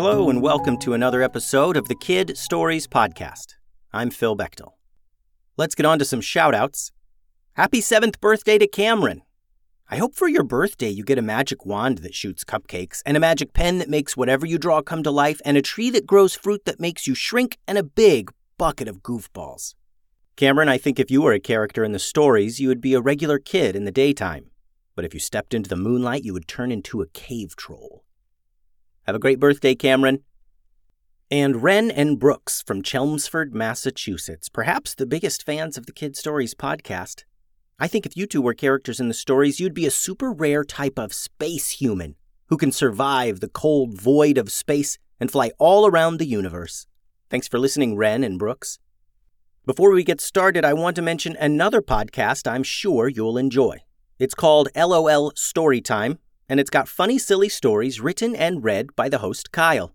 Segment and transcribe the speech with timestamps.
[0.00, 3.56] Hello, and welcome to another episode of the Kid Stories Podcast.
[3.92, 4.74] I'm Phil Bechtel.
[5.56, 6.92] Let's get on to some shout outs.
[7.54, 9.22] Happy seventh birthday to Cameron.
[9.90, 13.20] I hope for your birthday you get a magic wand that shoots cupcakes, and a
[13.20, 16.32] magic pen that makes whatever you draw come to life, and a tree that grows
[16.32, 19.74] fruit that makes you shrink, and a big bucket of goofballs.
[20.36, 23.00] Cameron, I think if you were a character in the stories, you would be a
[23.00, 24.52] regular kid in the daytime.
[24.94, 28.04] But if you stepped into the moonlight, you would turn into a cave troll.
[29.08, 30.22] Have a great birthday, Cameron.
[31.30, 36.54] And Wren and Brooks from Chelmsford, Massachusetts, perhaps the biggest fans of the Kid Stories
[36.54, 37.24] podcast.
[37.78, 40.62] I think if you two were characters in the stories, you'd be a super rare
[40.62, 42.16] type of space human
[42.48, 46.86] who can survive the cold void of space and fly all around the universe.
[47.30, 48.78] Thanks for listening, Wren and Brooks.
[49.64, 53.78] Before we get started, I want to mention another podcast I'm sure you'll enjoy.
[54.18, 59.18] It's called LOL Storytime, and it's got funny, silly stories written and read by the
[59.18, 59.94] host Kyle.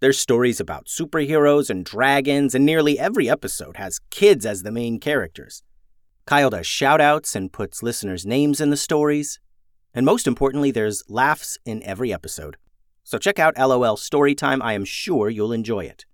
[0.00, 5.00] There's stories about superheroes and dragons, and nearly every episode has kids as the main
[5.00, 5.62] characters.
[6.26, 9.40] Kyle does shoutouts and puts listeners' names in the stories.
[9.94, 12.56] And most importantly, there's laughs in every episode.
[13.02, 14.60] So check out LOL Storytime.
[14.62, 16.04] I am sure you'll enjoy it.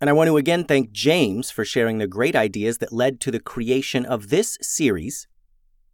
[0.00, 3.30] And I want to again thank James for sharing the great ideas that led to
[3.30, 5.28] the creation of this series.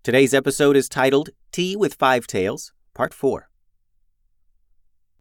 [0.05, 3.49] Today's episode is titled Tea with Five Tails, Part 4.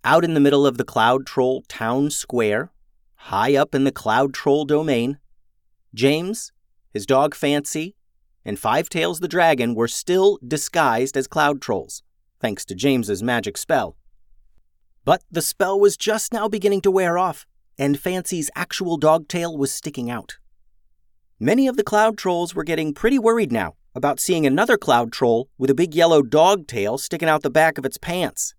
[0.04, 2.72] Out in the middle of the Cloud Troll town square,
[3.16, 5.18] high up in the Cloud Troll domain,
[5.94, 6.54] James,
[6.94, 7.96] his dog Fancy,
[8.46, 12.04] and Five Tails the dragon were still disguised as Cloud Trolls,
[12.40, 13.98] thanks to James's magic spell.
[15.04, 17.48] But the spell was just now beginning to wear off
[17.80, 20.38] and Fancy's actual dog tail was sticking out.
[21.40, 25.50] Many of the cloud trolls were getting pretty worried now about seeing another cloud troll
[25.58, 28.54] with a big yellow dog tail sticking out the back of its pants.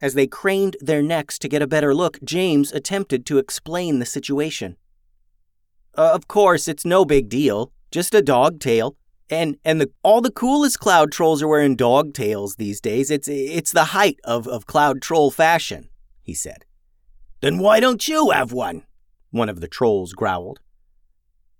[0.00, 4.06] As they craned their necks to get a better look, James attempted to explain the
[4.06, 4.76] situation.
[5.96, 8.96] Uh, of course, it's no big deal, just a dog tail.
[9.30, 13.10] And and the all the coolest cloud trolls are wearing dog tails these days.
[13.10, 15.88] It's it's the height of, of cloud troll fashion,
[16.22, 16.66] he said.
[17.40, 18.84] Then why don't you have one?
[19.30, 20.60] One of the trolls growled.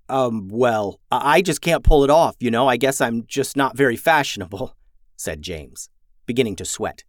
[0.09, 2.69] Um, well, I just can't pull it off, you know.
[2.69, 4.77] I guess I'm just not very fashionable,
[5.17, 5.89] said James,
[6.27, 7.05] beginning to sweat,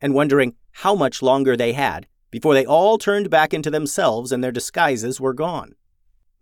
[0.00, 4.42] and wondering how much longer they had before they all turned back into themselves and
[4.42, 5.74] their disguises were gone.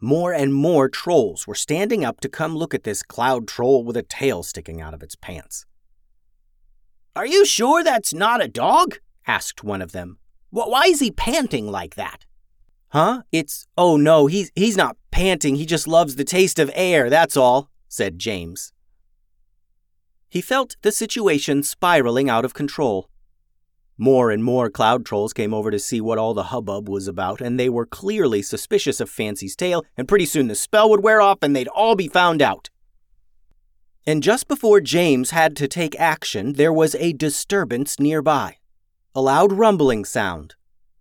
[0.00, 3.96] More and more trolls were standing up to come look at this cloud troll with
[3.96, 5.66] a tail sticking out of its pants.
[7.16, 8.98] Are you sure that's not a dog?
[9.26, 10.18] asked one of them,
[10.50, 12.24] why is he panting like that?
[12.90, 13.22] Huh?
[13.32, 17.36] It's oh no, he's he's not panting, he just loves the taste of air, that's
[17.36, 18.72] all, said James.
[20.28, 23.08] He felt the situation spiraling out of control.
[23.96, 27.40] More and more cloud trolls came over to see what all the hubbub was about,
[27.40, 31.20] and they were clearly suspicious of Fancy's tail, and pretty soon the spell would wear
[31.20, 32.70] off and they'd all be found out.
[34.06, 38.56] And just before James had to take action, there was a disturbance nearby
[39.14, 40.54] a loud rumbling sound,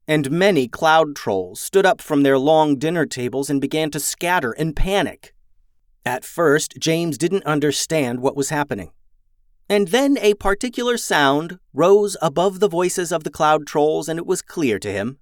[0.07, 4.53] and many cloud trolls stood up from their long dinner tables and began to scatter
[4.53, 5.33] and panic.
[6.05, 8.91] At first, James didn't understand what was happening.
[9.69, 14.25] And then a particular sound rose above the voices of the cloud trolls, and it
[14.25, 15.17] was clear to him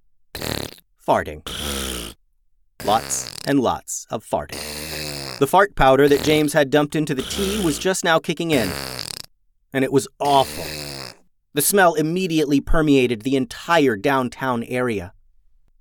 [1.04, 1.42] farting.
[2.84, 4.60] Lots and lots of farting.
[5.38, 8.70] The fart powder that James had dumped into the tea was just now kicking in,
[9.72, 10.75] and it was awful.
[11.56, 15.14] The smell immediately permeated the entire downtown area.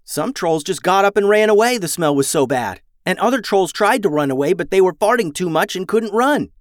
[0.06, 2.80] Some trolls just got up and ran away, the smell was so bad.
[3.06, 6.14] And other trolls tried to run away, but they were farting too much and couldn't
[6.14, 6.52] run.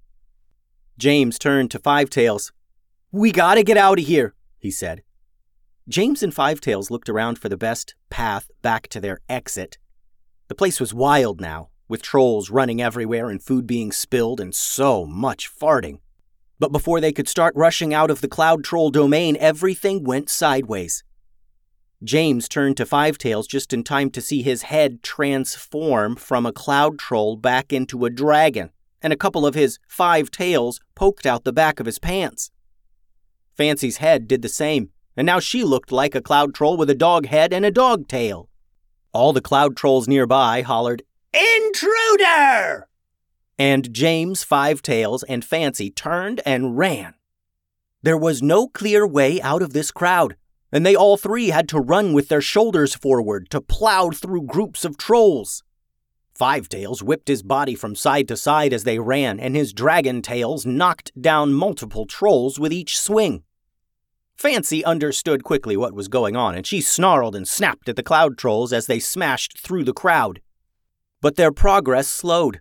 [0.99, 2.51] James turned to Five Tails.
[3.13, 5.05] We gotta get out of here, he said.
[5.89, 9.79] James and Five Tails looked around for the best path back to their exit.
[10.49, 15.07] The place was wild now, with trolls running everywhere and food being spilled and so
[15.07, 16.01] much farting.
[16.65, 21.05] But before they could start rushing out of the Cloud Troll domain, everything went sideways.
[22.03, 26.55] James turned to Five Tails just in time to see his head transform from a
[26.55, 28.71] cloud troll back into a dragon,
[29.03, 32.51] and a couple of his five tails poked out the back of his pants.
[33.53, 34.89] Fancy's head did the same,
[35.19, 38.09] and now she looked like a cloud troll with a dog head and a dog
[38.09, 38.49] tail.
[39.13, 41.03] All the cloud trolls nearby hollered,
[41.35, 42.89] Intruder!
[43.59, 47.15] And James Five Tails and Fancy turned and ran.
[48.03, 50.37] There was no clear way out of this crowd,
[50.71, 54.85] and they all three had to run with their shoulders forward to plow through groups
[54.85, 55.63] of trolls.
[56.35, 60.21] Five Tails whipped his body from side to side as they ran, and his dragon
[60.21, 63.45] tails knocked down multiple trolls with each swing.
[64.37, 68.37] Fancy understood quickly what was going on, and she snarled and snapped at the cloud
[68.37, 70.41] trolls as they smashed through the crowd.
[71.21, 72.61] But their progress slowed.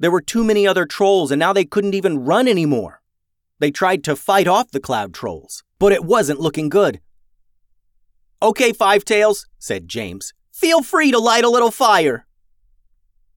[0.00, 3.02] There were too many other trolls, and now they couldn't even run anymore.
[3.58, 7.00] They tried to fight off the cloud trolls, but it wasn't looking good.
[8.42, 10.32] Okay, Five Tails, said James.
[10.50, 12.26] Feel free to light a little fire.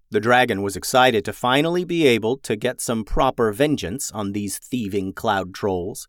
[0.09, 4.57] The dragon was excited to finally be able to get some proper vengeance on these
[4.57, 6.07] thieving cloud trolls.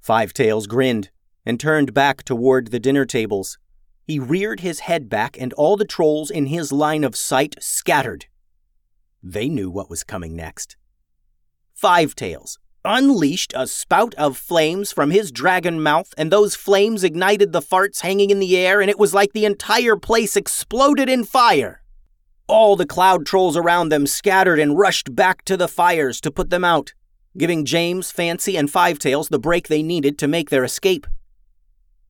[0.00, 1.10] Five Tails grinned
[1.44, 3.58] and turned back toward the dinner tables.
[4.06, 8.24] He reared his head back, and all the trolls in his line of sight scattered.
[9.22, 10.76] They knew what was coming next.
[11.74, 17.52] Five Tails unleashed a spout of flames from his dragon mouth, and those flames ignited
[17.52, 21.24] the farts hanging in the air, and it was like the entire place exploded in
[21.24, 21.82] fire.
[22.48, 26.50] All the cloud trolls around them scattered and rushed back to the fires to put
[26.50, 26.92] them out
[27.36, 31.06] giving James, Fancy, and Five Tails the break they needed to make their escape.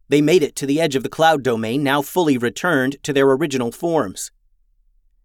[0.09, 3.31] They made it to the edge of the cloud domain, now fully returned to their
[3.31, 4.31] original forms.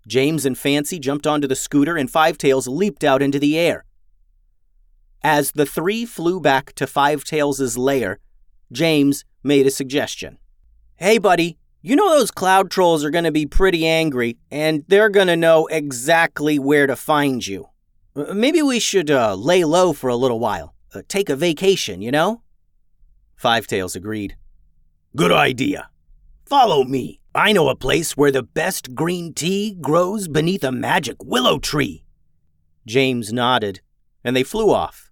[0.07, 3.85] James and Fancy jumped onto the scooter, and Five Tails leaped out into the air.
[5.21, 8.19] As the three flew back to Five Tails' lair,
[8.71, 10.37] James made a suggestion.
[10.95, 15.09] Hey, buddy, you know those cloud trolls are going to be pretty angry, and they're
[15.09, 17.67] going to know exactly where to find you.
[18.15, 20.73] Maybe we should uh, lay low for a little while.
[20.93, 22.41] Uh, take a vacation, you know?
[23.35, 24.35] Five Tails agreed.
[25.15, 25.89] Good idea.
[26.45, 27.19] Follow me.
[27.37, 32.03] I know a place where the best green tea grows beneath a magic willow tree.
[32.87, 33.81] James nodded,
[34.23, 35.11] and they flew off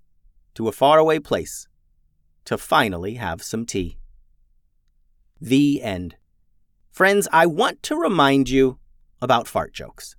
[0.55, 1.67] to a faraway place
[2.45, 3.99] to finally have some tea.
[5.39, 6.15] The end.
[6.91, 8.79] Friends, I want to remind you
[9.21, 10.15] about fart jokes.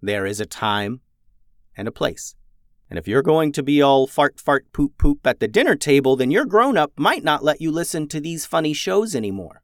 [0.00, 1.00] There is a time
[1.76, 2.36] and a place.
[2.88, 6.14] And if you're going to be all fart, fart, poop, poop at the dinner table,
[6.14, 9.61] then your grown up might not let you listen to these funny shows anymore.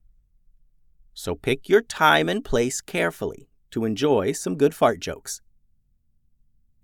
[1.19, 5.41] So pick your time and place carefully to enjoy some good fart jokes.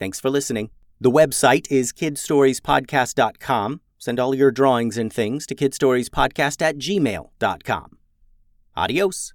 [0.01, 0.71] Thanks for listening.
[1.01, 3.81] The website is kidstoriespodcast.com.
[3.97, 7.99] Send all your drawings and things to kidstoriespodcast at gmail.com.
[8.77, 9.35] Adios.